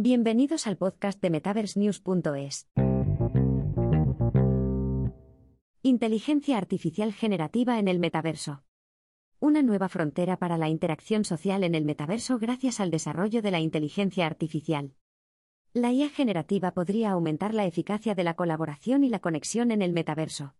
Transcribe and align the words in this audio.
Bienvenidos 0.00 0.68
al 0.68 0.76
podcast 0.76 1.20
de 1.20 1.28
MetaverseNews.es. 1.28 2.68
Inteligencia 5.82 6.56
artificial 6.56 7.12
generativa 7.12 7.80
en 7.80 7.88
el 7.88 7.98
metaverso. 7.98 8.62
Una 9.40 9.60
nueva 9.62 9.88
frontera 9.88 10.36
para 10.36 10.56
la 10.56 10.68
interacción 10.68 11.24
social 11.24 11.64
en 11.64 11.74
el 11.74 11.84
metaverso 11.84 12.38
gracias 12.38 12.78
al 12.78 12.92
desarrollo 12.92 13.42
de 13.42 13.50
la 13.50 13.58
inteligencia 13.58 14.24
artificial. 14.26 14.94
La 15.72 15.90
IA 15.90 16.10
generativa 16.10 16.70
podría 16.70 17.10
aumentar 17.10 17.52
la 17.52 17.66
eficacia 17.66 18.14
de 18.14 18.22
la 18.22 18.34
colaboración 18.34 19.02
y 19.02 19.08
la 19.08 19.18
conexión 19.18 19.72
en 19.72 19.82
el 19.82 19.92
metaverso. 19.92 20.54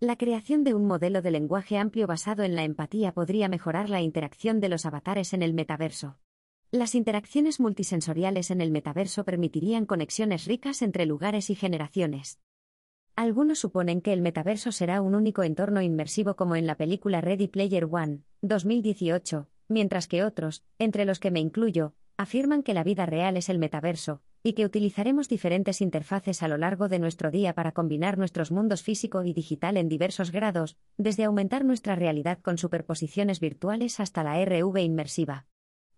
La 0.00 0.16
creación 0.16 0.64
de 0.64 0.74
un 0.74 0.88
modelo 0.88 1.22
de 1.22 1.30
lenguaje 1.30 1.78
amplio 1.78 2.08
basado 2.08 2.42
en 2.42 2.56
la 2.56 2.64
empatía 2.64 3.14
podría 3.14 3.48
mejorar 3.48 3.88
la 3.88 4.00
interacción 4.00 4.58
de 4.58 4.68
los 4.68 4.84
avatares 4.84 5.32
en 5.32 5.44
el 5.44 5.54
metaverso. 5.54 6.18
Las 6.72 6.94
interacciones 6.94 7.58
multisensoriales 7.58 8.52
en 8.52 8.60
el 8.60 8.70
metaverso 8.70 9.24
permitirían 9.24 9.86
conexiones 9.86 10.44
ricas 10.44 10.82
entre 10.82 11.04
lugares 11.04 11.50
y 11.50 11.56
generaciones. 11.56 12.38
Algunos 13.16 13.58
suponen 13.58 14.00
que 14.00 14.12
el 14.12 14.22
metaverso 14.22 14.70
será 14.70 15.02
un 15.02 15.16
único 15.16 15.42
entorno 15.42 15.82
inmersivo 15.82 16.36
como 16.36 16.54
en 16.54 16.68
la 16.68 16.76
película 16.76 17.20
Ready 17.20 17.48
Player 17.48 17.88
One, 17.90 18.20
2018, 18.42 19.48
mientras 19.66 20.06
que 20.06 20.22
otros, 20.22 20.62
entre 20.78 21.04
los 21.04 21.18
que 21.18 21.32
me 21.32 21.40
incluyo, 21.40 21.94
afirman 22.16 22.62
que 22.62 22.72
la 22.72 22.84
vida 22.84 23.04
real 23.04 23.36
es 23.36 23.48
el 23.48 23.58
metaverso, 23.58 24.22
y 24.44 24.52
que 24.52 24.64
utilizaremos 24.64 25.28
diferentes 25.28 25.80
interfaces 25.80 26.40
a 26.40 26.46
lo 26.46 26.56
largo 26.56 26.88
de 26.88 27.00
nuestro 27.00 27.32
día 27.32 27.52
para 27.52 27.72
combinar 27.72 28.16
nuestros 28.16 28.52
mundos 28.52 28.84
físico 28.84 29.24
y 29.24 29.32
digital 29.32 29.76
en 29.76 29.88
diversos 29.88 30.30
grados, 30.30 30.76
desde 30.96 31.24
aumentar 31.24 31.64
nuestra 31.64 31.96
realidad 31.96 32.38
con 32.40 32.58
superposiciones 32.58 33.40
virtuales 33.40 33.98
hasta 33.98 34.22
la 34.22 34.40
RV 34.40 34.78
inmersiva. 34.78 35.48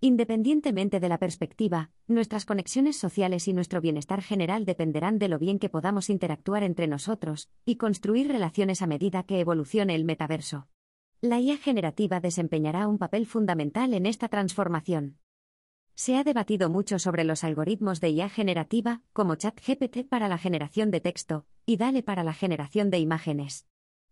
Independientemente 0.05 0.99
de 0.99 1.09
la 1.09 1.17
perspectiva, 1.17 1.93
nuestras 2.09 2.45
conexiones 2.45 2.97
sociales 2.97 3.47
y 3.47 3.53
nuestro 3.53 3.81
bienestar 3.81 4.21
general 4.21 4.65
dependerán 4.65 5.21
de 5.21 5.29
lo 5.29 5.39
bien 5.39 5.61
que 5.61 5.69
podamos 5.69 6.11
interactuar 6.11 6.65
entre 6.65 6.89
nosotros 6.89 7.51
y 7.65 7.77
construir 7.77 8.27
relaciones 8.27 8.83
a 8.83 8.89
medida 8.89 9.23
que 9.23 9.39
evolucione 9.39 9.95
el 9.95 10.05
metaverso. 10.05 10.67
La 11.21 11.39
IA 11.39 11.57
generativa 11.57 12.19
desempeñará 12.19 12.89
un 12.89 12.99
papel 12.99 13.27
fundamental 13.27 13.95
en 13.95 14.07
esta 14.07 14.27
transformación. 14.27 15.19
Se 15.95 16.17
ha 16.17 16.25
debatido 16.25 16.69
mucho 16.69 16.99
sobre 16.99 17.23
los 17.23 17.45
algoritmos 17.45 18.01
de 18.01 18.11
IA 18.11 18.29
generativa, 18.29 19.03
como 19.13 19.37
ChatGPT 19.37 20.09
para 20.09 20.27
la 20.27 20.37
generación 20.37 20.91
de 20.91 21.01
texto 21.01 21.47
y 21.65 21.77
DALE 21.77 22.03
para 22.03 22.25
la 22.25 22.33
generación 22.33 22.91
de 22.91 22.99
imágenes. 22.99 23.69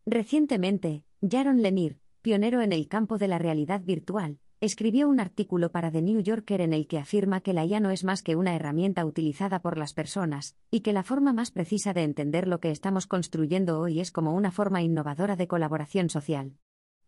Recientemente, 0.07 1.03
Jaron 1.21 1.63
Lanier, 1.63 1.99
pionero 2.23 2.61
en 2.63 2.73
el 2.73 2.87
campo 2.87 3.19
de 3.19 3.27
la 3.27 3.41
realidad 3.41 3.81
virtual, 3.81 4.39
escribió 4.61 5.09
un 5.09 5.21
artículo 5.21 5.73
para 5.73 5.91
The 5.91 6.03
New 6.03 6.21
Yorker 6.21 6.61
en 6.61 6.75
el 6.75 6.87
que 6.87 6.99
afirma 6.99 7.41
que 7.41 7.55
la 7.55 7.65
IA 7.65 7.81
no 7.81 7.91
es 7.91 8.05
más 8.05 8.23
que 8.23 8.37
una 8.37 8.55
herramienta 8.55 9.07
utilizada 9.07 9.63
por 9.63 9.79
las 9.79 9.95
personas, 9.95 10.55
y 10.71 10.81
que 10.81 10.93
la 10.93 11.03
forma 11.03 11.33
más 11.33 11.51
precisa 11.51 11.95
de 11.95 12.03
entender 12.03 12.47
lo 12.47 12.61
que 12.61 12.71
estamos 12.71 13.07
construyendo 13.07 13.81
hoy 13.81 14.01
es 14.01 14.13
como 14.13 14.35
una 14.35 14.51
forma 14.51 14.83
innovadora 14.83 15.35
de 15.35 15.49
colaboración 15.49 16.11
social. 16.11 16.59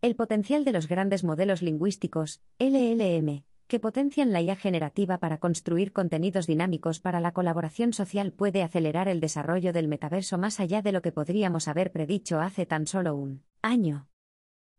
El 0.01 0.17
potencial 0.17 0.65
de 0.65 0.73
los 0.73 0.89
grandes 0.89 1.25
modelos 1.25 1.61
lingüísticos, 1.61 2.41
LLM, 2.59 3.45
que 3.67 3.81
potencian 3.81 4.33
la 4.33 4.41
IA 4.41 4.57
generativa 4.57 5.19
para 5.19 5.39
construir 5.39 5.93
contenidos 5.93 6.47
dinámicos 6.47 7.01
para 7.01 7.21
la 7.21 7.33
colaboración 7.33 7.93
social 7.93 8.33
puede 8.33 8.63
acelerar 8.63 9.09
el 9.09 9.21
desarrollo 9.21 9.75
del 9.75 9.89
metaverso 9.89 10.39
más 10.39 10.59
allá 10.59 10.81
de 10.81 10.93
lo 10.93 11.03
que 11.03 11.13
podríamos 11.13 11.69
haber 11.69 11.93
predicho 11.93 12.41
hace 12.41 12.65
tan 12.65 12.87
solo 12.87 13.15
un 13.15 13.45
año. 13.61 14.09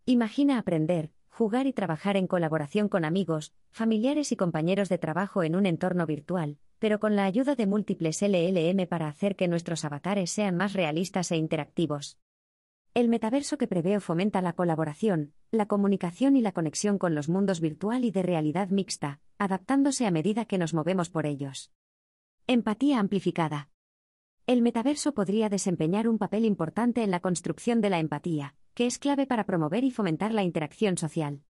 Imagina 0.06 0.58
aprender, 0.58 1.12
jugar 1.34 1.66
y 1.66 1.74
trabajar 1.74 2.16
en 2.16 2.28
colaboración 2.28 2.90
con 2.90 3.06
amigos, 3.06 3.54
familiares 3.72 4.32
y 4.32 4.36
compañeros 4.36 4.88
de 4.88 5.00
trabajo 5.00 5.42
en 5.42 5.56
un 5.56 5.66
entorno 5.66 6.06
virtual, 6.06 6.60
pero 6.78 7.00
con 7.00 7.16
la 7.16 7.26
ayuda 7.26 7.56
de 7.56 7.66
múltiples 7.66 8.22
LLM 8.22 8.86
para 8.88 9.08
hacer 9.08 9.36
que 9.36 9.48
nuestros 9.48 9.84
avatares 9.84 10.30
sean 10.30 10.56
más 10.56 10.74
realistas 10.74 11.32
e 11.32 11.38
interactivos. 11.38 12.20
El 12.94 13.10
metaverso 13.10 13.58
que 13.58 13.66
preveo 13.66 14.00
fomenta 14.00 14.44
la 14.44 14.54
colaboración, 14.54 15.34
la 15.50 15.66
comunicación 15.66 16.36
y 16.36 16.42
la 16.42 16.52
conexión 16.52 17.00
con 17.00 17.16
los 17.16 17.30
mundos 17.30 17.62
virtual 17.62 18.06
y 18.06 18.12
de 18.12 18.22
realidad 18.22 18.70
mixta, 18.70 19.20
adaptándose 19.40 20.06
a 20.06 20.12
medida 20.12 20.46
que 20.46 20.60
nos 20.60 20.76
movemos 20.76 21.10
por 21.10 21.26
ellos. 21.26 21.72
Empatía 22.46 23.00
amplificada. 23.00 23.70
El 24.46 24.62
metaverso 24.62 25.16
podría 25.16 25.50
desempeñar 25.50 26.08
un 26.08 26.20
papel 26.20 26.46
importante 26.46 27.02
en 27.02 27.10
la 27.10 27.22
construcción 27.22 27.82
de 27.82 27.90
la 27.90 27.98
empatía, 27.98 28.54
que 28.74 28.86
es 28.86 29.00
clave 29.00 29.26
para 29.26 29.46
promover 29.46 29.84
y 29.84 29.92
fomentar 29.92 30.34
la 30.34 30.44
interacción 30.44 30.98
social. 30.98 31.42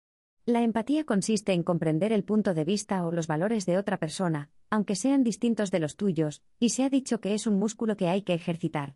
La 0.45 0.61
empatía 0.61 1.05
consiste 1.05 1.53
en 1.53 1.63
comprender 1.63 2.11
el 2.11 2.25
punto 2.25 2.53
de 2.53 2.65
vista 2.65 3.05
o 3.05 3.11
los 3.11 3.27
valores 3.27 3.65
de 3.65 3.77
otra 3.77 3.97
persona, 3.97 4.49
aunque 4.69 4.95
sean 4.95 5.23
distintos 5.23 5.71
de 5.71 5.79
los 5.79 5.95
tuyos, 5.95 6.43
y 6.59 6.69
se 6.69 6.83
ha 6.83 6.89
dicho 6.89 7.21
que 7.21 7.33
es 7.33 7.47
un 7.47 7.57
músculo 7.57 7.95
que 7.95 8.09
hay 8.09 8.23
que 8.23 8.33
ejercitar. 8.33 8.95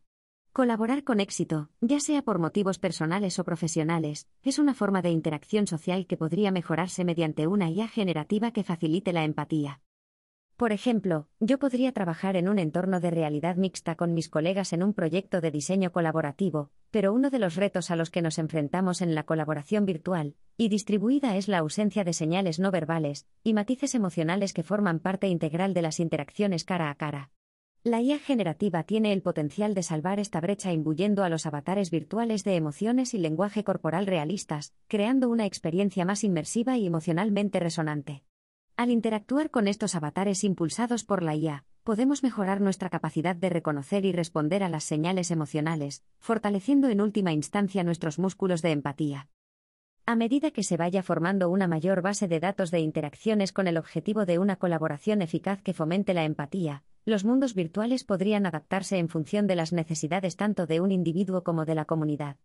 Colaborar 0.51 1.03
con 1.03 1.19
éxito, 1.19 1.69
ya 1.81 1.99
sea 1.99 2.21
por 2.23 2.39
motivos 2.39 2.79
personales 2.79 3.39
o 3.39 3.43
profesionales, 3.43 4.27
es 4.43 4.59
una 4.59 4.73
forma 4.73 5.01
de 5.01 5.11
interacción 5.11 5.67
social 5.67 6.07
que 6.07 6.17
podría 6.17 6.51
mejorarse 6.51 7.05
mediante 7.05 7.47
una 7.47 7.69
IA 7.69 7.87
generativa 7.87 8.51
que 8.51 8.63
facilite 8.63 9.13
la 9.13 9.23
empatía. 9.23 9.81
Por 10.57 10.71
ejemplo, 10.71 11.27
yo 11.39 11.59
podría 11.59 11.91
trabajar 11.91 12.35
en 12.35 12.49
un 12.49 12.57
entorno 12.57 12.99
de 12.99 13.11
realidad 13.11 13.57
mixta 13.57 13.93
con 13.93 14.15
mis 14.15 14.27
colegas 14.27 14.73
en 14.73 14.81
un 14.81 14.95
proyecto 14.95 15.39
de 15.39 15.51
diseño 15.51 15.91
colaborativo, 15.91 16.71
pero 16.89 17.13
uno 17.13 17.29
de 17.29 17.37
los 17.37 17.55
retos 17.55 17.91
a 17.91 17.95
los 17.95 18.09
que 18.09 18.23
nos 18.23 18.39
enfrentamos 18.39 19.03
en 19.03 19.13
la 19.13 19.21
colaboración 19.21 19.85
virtual 19.85 20.33
y 20.57 20.69
distribuida 20.69 21.37
es 21.37 21.47
la 21.47 21.59
ausencia 21.59 22.03
de 22.03 22.11
señales 22.11 22.57
no 22.57 22.71
verbales 22.71 23.27
y 23.43 23.53
matices 23.53 23.93
emocionales 23.93 24.51
que 24.51 24.63
forman 24.63 24.97
parte 24.97 25.27
integral 25.27 25.75
de 25.75 25.83
las 25.83 25.99
interacciones 25.99 26.63
cara 26.63 26.89
a 26.89 26.95
cara. 26.95 27.29
La 27.83 28.01
IA 28.01 28.17
generativa 28.17 28.81
tiene 28.81 29.13
el 29.13 29.21
potencial 29.21 29.75
de 29.75 29.83
salvar 29.83 30.19
esta 30.19 30.41
brecha 30.41 30.73
imbuyendo 30.73 31.23
a 31.23 31.29
los 31.29 31.45
avatares 31.45 31.91
virtuales 31.91 32.43
de 32.43 32.55
emociones 32.55 33.13
y 33.13 33.19
lenguaje 33.19 33.63
corporal 33.63 34.07
realistas, 34.07 34.73
creando 34.87 35.29
una 35.29 35.45
experiencia 35.45 36.03
más 36.03 36.23
inmersiva 36.23 36.77
y 36.77 36.87
emocionalmente 36.87 37.59
resonante. 37.59 38.23
Al 38.77 38.91
interactuar 38.91 39.49
con 39.49 39.67
estos 39.67 39.95
avatares 39.95 40.43
impulsados 40.43 41.03
por 41.03 41.23
la 41.23 41.35
IA, 41.35 41.65
podemos 41.83 42.21
mejorar 42.21 42.61
nuestra 42.61 42.91
capacidad 42.91 43.35
de 43.35 43.49
reconocer 43.49 44.05
y 44.05 44.11
responder 44.11 44.61
a 44.61 44.69
las 44.69 44.83
señales 44.83 45.31
emocionales, 45.31 46.03
fortaleciendo 46.19 46.87
en 46.87 47.01
última 47.01 47.33
instancia 47.33 47.83
nuestros 47.83 48.19
músculos 48.19 48.61
de 48.61 48.69
empatía. 48.69 49.29
A 50.05 50.15
medida 50.15 50.51
que 50.51 50.61
se 50.61 50.77
vaya 50.77 51.01
formando 51.01 51.49
una 51.49 51.67
mayor 51.67 52.03
base 52.03 52.27
de 52.27 52.39
datos 52.39 52.69
de 52.69 52.79
interacciones 52.79 53.51
con 53.51 53.65
el 53.65 53.77
objetivo 53.77 54.27
de 54.27 54.37
una 54.37 54.57
colaboración 54.57 55.23
eficaz 55.23 55.63
que 55.63 55.73
fomente 55.73 56.13
la 56.13 56.25
empatía, 56.25 56.83
los 57.03 57.25
mundos 57.25 57.55
virtuales 57.55 58.03
podrían 58.03 58.45
adaptarse 58.45 58.99
en 58.99 59.09
función 59.09 59.47
de 59.47 59.55
las 59.55 59.73
necesidades 59.73 60.35
tanto 60.35 60.67
de 60.67 60.81
un 60.81 60.91
individuo 60.91 61.43
como 61.43 61.65
de 61.65 61.73
la 61.73 61.85
comunidad. 61.85 62.37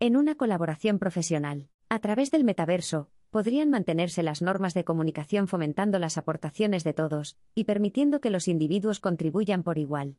En 0.00 0.16
una 0.16 0.34
colaboración 0.34 0.98
profesional, 0.98 1.68
a 1.90 1.98
través 1.98 2.30
del 2.30 2.44
metaverso, 2.44 3.10
podrían 3.34 3.68
mantenerse 3.68 4.22
las 4.22 4.42
normas 4.42 4.74
de 4.74 4.84
comunicación 4.84 5.48
fomentando 5.48 5.98
las 5.98 6.18
aportaciones 6.18 6.84
de 6.84 6.92
todos, 6.92 7.36
y 7.56 7.64
permitiendo 7.64 8.20
que 8.20 8.30
los 8.30 8.46
individuos 8.46 9.00
contribuyan 9.00 9.64
por 9.64 9.76
igual. 9.76 10.18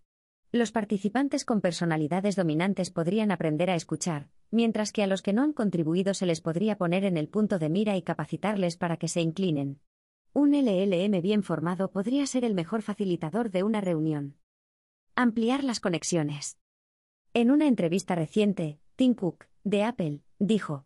Los 0.51 0.73
participantes 0.73 1.45
con 1.45 1.61
personalidades 1.61 2.35
dominantes 2.35 2.91
podrían 2.91 3.31
aprender 3.31 3.69
a 3.69 3.75
escuchar, 3.75 4.27
mientras 4.51 4.91
que 4.91 5.01
a 5.01 5.07
los 5.07 5.21
que 5.21 5.31
no 5.31 5.43
han 5.43 5.53
contribuido 5.53 6.13
se 6.13 6.25
les 6.25 6.41
podría 6.41 6.77
poner 6.77 7.05
en 7.05 7.15
el 7.15 7.29
punto 7.29 7.57
de 7.57 7.69
mira 7.69 7.95
y 7.95 8.01
capacitarles 8.01 8.75
para 8.75 8.97
que 8.97 9.07
se 9.07 9.21
inclinen. 9.21 9.79
Un 10.33 10.51
LLM 10.51 11.21
bien 11.21 11.41
formado 11.41 11.91
podría 11.91 12.27
ser 12.27 12.43
el 12.43 12.53
mejor 12.53 12.81
facilitador 12.81 13.49
de 13.49 13.63
una 13.63 13.79
reunión. 13.79 14.35
Ampliar 15.15 15.63
las 15.63 15.79
conexiones. 15.79 16.57
En 17.33 17.49
una 17.49 17.67
entrevista 17.67 18.13
reciente, 18.15 18.77
Tim 18.97 19.13
Cook, 19.13 19.45
de 19.63 19.83
Apple, 19.83 20.19
dijo, 20.37 20.85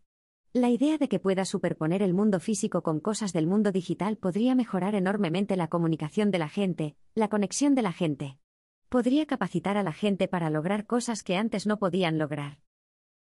La 0.52 0.68
idea 0.68 0.98
de 0.98 1.08
que 1.08 1.20
pueda 1.20 1.44
superponer 1.44 2.02
el 2.02 2.12
mundo 2.12 2.40
físico 2.40 2.82
con 2.82 2.98
cosas 2.98 3.32
del 3.32 3.46
mundo 3.46 3.70
digital 3.70 4.16
podría 4.16 4.56
mejorar 4.56 4.96
enormemente 4.96 5.54
la 5.54 5.68
comunicación 5.68 6.32
de 6.32 6.40
la 6.40 6.48
gente, 6.48 6.96
la 7.14 7.28
conexión 7.28 7.76
de 7.76 7.82
la 7.82 7.92
gente. 7.92 8.36
Podría 8.88 9.26
capacitar 9.26 9.76
a 9.76 9.84
la 9.84 9.92
gente 9.92 10.26
para 10.26 10.50
lograr 10.50 10.86
cosas 10.86 11.22
que 11.22 11.36
antes 11.36 11.68
no 11.68 11.78
podían 11.78 12.18
lograr. 12.18 12.58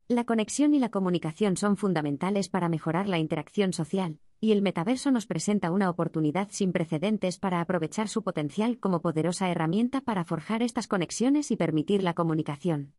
La 0.07 0.23
conexión 0.23 0.73
y 0.73 0.79
la 0.79 0.91
comunicación 0.91 1.57
son 1.57 1.75
fundamentales 1.75 2.47
para 2.47 2.69
mejorar 2.69 3.09
la 3.09 3.19
interacción 3.19 3.73
social, 3.73 4.19
y 4.39 4.53
el 4.53 4.61
metaverso 4.61 5.11
nos 5.11 5.25
presenta 5.25 5.71
una 5.71 5.89
oportunidad 5.89 6.47
sin 6.51 6.71
precedentes 6.71 7.37
para 7.37 7.59
aprovechar 7.59 8.07
su 8.07 8.23
potencial 8.23 8.79
como 8.79 9.01
poderosa 9.01 9.49
herramienta 9.49 9.99
para 9.99 10.23
forjar 10.23 10.63
estas 10.63 10.87
conexiones 10.87 11.51
y 11.51 11.57
permitir 11.57 12.01
la 12.01 12.13
comunicación. 12.13 12.93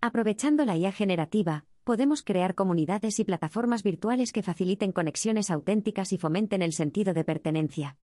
Aprovechando 0.00 0.64
la 0.64 0.76
IA 0.76 0.92
generativa, 0.92 1.64
podemos 1.84 2.22
crear 2.22 2.54
comunidades 2.54 3.20
y 3.20 3.24
plataformas 3.24 3.82
virtuales 3.82 4.32
que 4.32 4.42
faciliten 4.42 4.90
conexiones 4.90 5.50
auténticas 5.50 6.12
y 6.12 6.18
fomenten 6.18 6.62
el 6.62 6.72
sentido 6.72 7.12
de 7.12 7.24
pertenencia. 7.24 7.98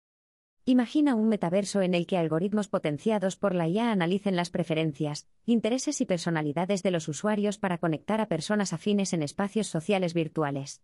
Imagina 0.64 1.14
un 1.14 1.28
metaverso 1.28 1.80
en 1.82 1.94
el 1.94 2.08
que 2.08 2.16
algoritmos 2.16 2.66
potenciados 2.66 3.36
por 3.36 3.54
la 3.54 3.68
IA 3.68 3.92
analicen 3.92 4.34
las 4.34 4.50
preferencias, 4.50 5.28
intereses 5.44 6.00
y 6.00 6.06
personalidades 6.06 6.82
de 6.82 6.90
los 6.90 7.06
usuarios 7.06 7.58
para 7.58 7.78
conectar 7.78 8.20
a 8.20 8.26
personas 8.26 8.72
afines 8.72 9.12
en 9.12 9.22
espacios 9.22 9.68
sociales 9.68 10.12
virtuales. 10.12 10.82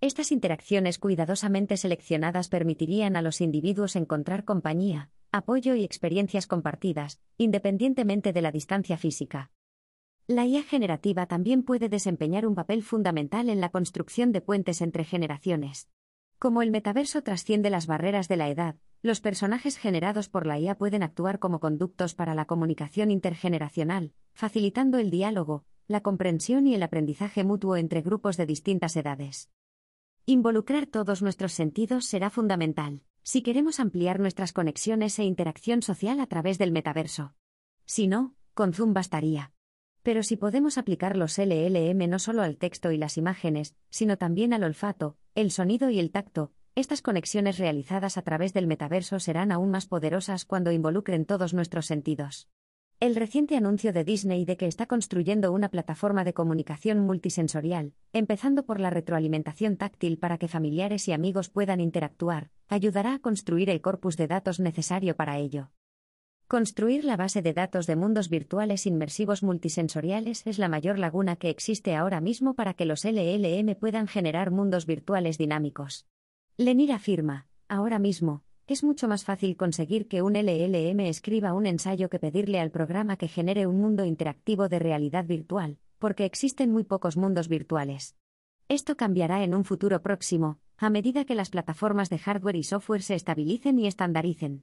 Estas 0.00 0.30
interacciones 0.30 0.98
cuidadosamente 0.98 1.76
seleccionadas 1.76 2.48
permitirían 2.48 3.16
a 3.16 3.22
los 3.22 3.40
individuos 3.40 3.96
encontrar 3.96 4.44
compañía, 4.44 5.10
apoyo 5.32 5.74
y 5.74 5.82
experiencias 5.82 6.46
compartidas, 6.46 7.20
independientemente 7.38 8.32
de 8.32 8.42
la 8.42 8.52
distancia 8.52 8.98
física. 8.98 9.50
La 10.26 10.46
IA 10.46 10.62
generativa 10.62 11.26
también 11.26 11.62
puede 11.62 11.90
desempeñar 11.90 12.46
un 12.46 12.54
papel 12.54 12.82
fundamental 12.82 13.50
en 13.50 13.60
la 13.60 13.68
construcción 13.68 14.32
de 14.32 14.40
puentes 14.40 14.80
entre 14.80 15.04
generaciones. 15.04 15.90
Como 16.38 16.62
el 16.62 16.70
metaverso 16.70 17.22
trasciende 17.22 17.68
las 17.68 17.86
barreras 17.86 18.26
de 18.26 18.38
la 18.38 18.48
edad, 18.48 18.76
los 19.02 19.20
personajes 19.20 19.76
generados 19.76 20.30
por 20.30 20.46
la 20.46 20.58
IA 20.58 20.78
pueden 20.78 21.02
actuar 21.02 21.38
como 21.38 21.60
conductos 21.60 22.14
para 22.14 22.34
la 22.34 22.46
comunicación 22.46 23.10
intergeneracional, 23.10 24.14
facilitando 24.32 24.96
el 24.96 25.10
diálogo, 25.10 25.66
la 25.88 26.00
comprensión 26.00 26.66
y 26.66 26.74
el 26.74 26.82
aprendizaje 26.82 27.44
mutuo 27.44 27.76
entre 27.76 28.00
grupos 28.00 28.38
de 28.38 28.46
distintas 28.46 28.96
edades. 28.96 29.50
Involucrar 30.24 30.86
todos 30.86 31.20
nuestros 31.20 31.52
sentidos 31.52 32.06
será 32.06 32.30
fundamental, 32.30 33.02
si 33.22 33.42
queremos 33.42 33.78
ampliar 33.78 34.20
nuestras 34.20 34.54
conexiones 34.54 35.18
e 35.18 35.24
interacción 35.24 35.82
social 35.82 36.18
a 36.18 36.26
través 36.26 36.56
del 36.56 36.72
metaverso. 36.72 37.34
Si 37.84 38.06
no, 38.06 38.34
con 38.54 38.72
Zoom 38.72 38.94
bastaría. 38.94 39.53
Pero 40.04 40.22
si 40.22 40.36
podemos 40.36 40.76
aplicar 40.76 41.16
los 41.16 41.38
LLM 41.38 42.10
no 42.10 42.18
solo 42.18 42.42
al 42.42 42.58
texto 42.58 42.92
y 42.92 42.98
las 42.98 43.16
imágenes, 43.16 43.74
sino 43.88 44.18
también 44.18 44.52
al 44.52 44.62
olfato, 44.62 45.16
el 45.34 45.50
sonido 45.50 45.88
y 45.88 45.98
el 45.98 46.10
tacto, 46.10 46.52
estas 46.74 47.00
conexiones 47.00 47.56
realizadas 47.56 48.18
a 48.18 48.22
través 48.22 48.52
del 48.52 48.66
metaverso 48.66 49.18
serán 49.18 49.50
aún 49.50 49.70
más 49.70 49.86
poderosas 49.86 50.44
cuando 50.44 50.72
involucren 50.72 51.24
todos 51.24 51.54
nuestros 51.54 51.86
sentidos. 51.86 52.50
El 53.00 53.16
reciente 53.16 53.56
anuncio 53.56 53.94
de 53.94 54.04
Disney 54.04 54.44
de 54.44 54.58
que 54.58 54.66
está 54.66 54.84
construyendo 54.84 55.52
una 55.52 55.70
plataforma 55.70 56.22
de 56.22 56.34
comunicación 56.34 57.00
multisensorial, 57.00 57.94
empezando 58.12 58.66
por 58.66 58.80
la 58.80 58.90
retroalimentación 58.90 59.78
táctil 59.78 60.18
para 60.18 60.36
que 60.36 60.48
familiares 60.48 61.08
y 61.08 61.12
amigos 61.12 61.48
puedan 61.48 61.80
interactuar, 61.80 62.50
ayudará 62.68 63.14
a 63.14 63.20
construir 63.20 63.70
el 63.70 63.80
corpus 63.80 64.18
de 64.18 64.26
datos 64.26 64.60
necesario 64.60 65.16
para 65.16 65.38
ello. 65.38 65.70
Construir 66.54 67.04
la 67.04 67.16
base 67.16 67.42
de 67.42 67.52
datos 67.52 67.88
de 67.88 67.96
mundos 67.96 68.28
virtuales 68.28 68.86
inmersivos 68.86 69.42
multisensoriales 69.42 70.46
es 70.46 70.60
la 70.60 70.68
mayor 70.68 71.00
laguna 71.00 71.34
que 71.34 71.50
existe 71.50 71.96
ahora 71.96 72.20
mismo 72.20 72.54
para 72.54 72.74
que 72.74 72.84
los 72.84 73.04
LLM 73.04 73.74
puedan 73.74 74.06
generar 74.06 74.52
mundos 74.52 74.86
virtuales 74.86 75.36
dinámicos. 75.36 76.06
Lenir 76.56 76.92
afirma, 76.92 77.48
ahora 77.66 77.98
mismo, 77.98 78.44
es 78.68 78.84
mucho 78.84 79.08
más 79.08 79.24
fácil 79.24 79.56
conseguir 79.56 80.06
que 80.06 80.22
un 80.22 80.34
LLM 80.34 81.00
escriba 81.00 81.54
un 81.54 81.66
ensayo 81.66 82.08
que 82.08 82.20
pedirle 82.20 82.60
al 82.60 82.70
programa 82.70 83.16
que 83.16 83.26
genere 83.26 83.66
un 83.66 83.80
mundo 83.80 84.04
interactivo 84.04 84.68
de 84.68 84.78
realidad 84.78 85.24
virtual, 85.24 85.78
porque 85.98 86.24
existen 86.24 86.70
muy 86.70 86.84
pocos 86.84 87.16
mundos 87.16 87.48
virtuales. 87.48 88.14
Esto 88.68 88.96
cambiará 88.96 89.42
en 89.42 89.56
un 89.56 89.64
futuro 89.64 90.02
próximo, 90.02 90.60
a 90.76 90.88
medida 90.88 91.24
que 91.24 91.34
las 91.34 91.50
plataformas 91.50 92.10
de 92.10 92.18
hardware 92.18 92.54
y 92.54 92.62
software 92.62 93.02
se 93.02 93.16
estabilicen 93.16 93.80
y 93.80 93.88
estandaricen. 93.88 94.62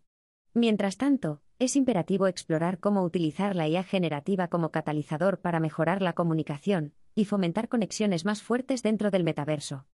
Mientras 0.54 0.98
tanto, 0.98 1.42
es 1.60 1.78
imperativo 1.78 2.28
explorar 2.28 2.80
cómo 2.80 3.04
utilizar 3.04 3.56
la 3.56 3.70
IA 3.70 3.84
generativa 3.84 4.50
como 4.50 4.70
catalizador 4.70 5.40
para 5.40 5.62
mejorar 5.62 6.02
la 6.02 6.12
comunicación 6.12 6.94
y 7.16 7.24
fomentar 7.24 7.70
conexiones 7.70 8.26
más 8.26 8.42
fuertes 8.42 8.84
dentro 8.84 9.12
del 9.12 9.24
metaverso. 9.24 9.86